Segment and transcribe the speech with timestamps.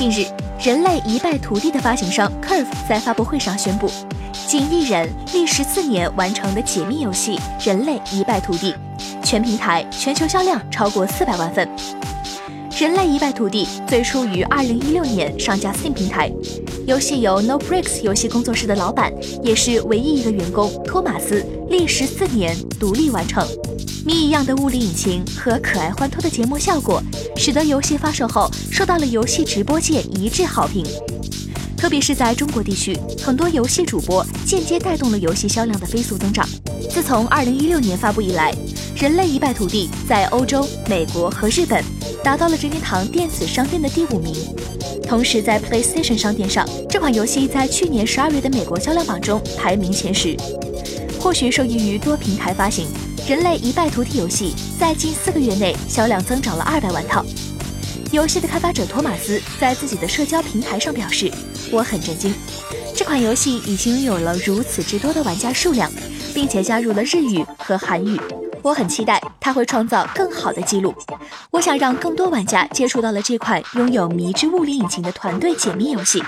[0.00, 0.26] 近日，
[0.58, 3.92] 人类一败涂地的发行商 Curve 在发布会上宣布，
[4.46, 8.72] 仅一人历时四年完成的解密游戏《人类一败涂地》，
[9.22, 11.68] 全平台全球销量超过四百万份。
[12.80, 16.32] 《人类一败涂地》最初于二零一六年上架 Steam 平台，
[16.86, 23.46] 游戏由 No Bricks 游戏工作室的老板，也是唯一一个员工托马斯，历时四年独立完成。
[24.02, 27.02] 谜一样的物理引擎和可爱欢脱的节目效果，
[27.36, 30.82] 使得游戏发售后受到了游戏直播界一致好评。
[31.76, 36.48] 特别是在中国地区，很多游戏主播间接带动了游戏销量的飞速增长。
[36.88, 38.50] 自从2016年发布以来，
[39.02, 41.84] 《人类一败涂地》在欧洲、美国和日本
[42.22, 44.34] 达到了任天堂电子商店的第五名。
[45.08, 50.36] 同时，在 PlayStation 商店上，这款游戏在去年十二月的美国销量榜中排名前十。
[51.18, 52.86] 或许受益于多平台发行。
[53.28, 57.24] 人类一败涂地游戏在近四个月内销量增长了二百万套。
[58.10, 61.30] 游戏的开发者托马斯在自己的社交平台上表示
[61.70, 62.34] ：“我很震惊，
[62.96, 65.88] 这款游戏已经拥有了如此之多的玩家数量，
[66.34, 68.18] 并且加入了日语和韩语。
[68.62, 70.94] 我很期待它会创造更好的记录。
[71.50, 76.22] 我想让更多玩家接触到了这款拥有迷之物理引擎的团队解密游戏。”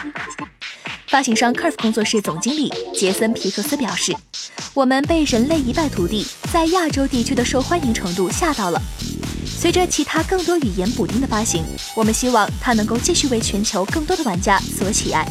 [1.08, 4.16] 发行商 Curve 工作室总经理杰森皮克斯表示。
[4.74, 8.80] 我们被人类一败涂地在亚洲地区的受欢迎程度吓到了。
[9.44, 11.62] 随着其他更多语言补丁的发行，
[11.94, 15.30] 我们希望它能够继续为全球更多的玩家所喜爱。